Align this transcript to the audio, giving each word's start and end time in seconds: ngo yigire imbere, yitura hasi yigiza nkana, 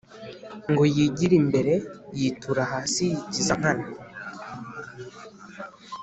ngo 0.71 0.83
yigire 0.95 1.35
imbere, 1.41 1.73
yitura 2.17 2.63
hasi 2.71 3.01
yigiza 3.13 3.53
nkana, 3.59 3.87